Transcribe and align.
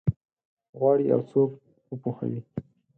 غواړي 0.77 1.03
یو 1.13 1.21
څوک 1.31 1.49
وپوهوي؟ 1.89 2.41